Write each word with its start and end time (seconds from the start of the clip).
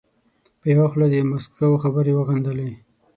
په 0.59 0.65
یوه 0.73 0.87
خوله 0.91 1.07
د 1.11 1.15
ماسکو 1.29 1.81
خبرې 1.83 2.11
وغندلې. 2.15 2.71